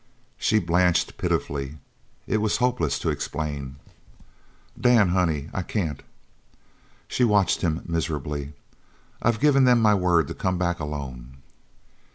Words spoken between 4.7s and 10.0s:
"Dan honey I can't!" She watched him miserably. "I've given them my